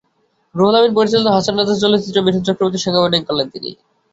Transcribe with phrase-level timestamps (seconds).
[0.55, 3.69] রুহুল আমীন পরিচালিত হাসান রাজা চলচ্চিত্রে মিঠুন চক্রবর্তীর সঙ্গে অভিনয় করলেন তিনি।